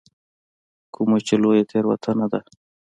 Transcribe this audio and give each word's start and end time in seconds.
کومه 0.93 1.17
چې 1.27 1.33
لویه 1.43 1.63
تېروتنه 1.71 2.25
ده. 2.31 2.39